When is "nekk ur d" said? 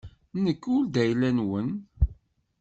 0.43-0.95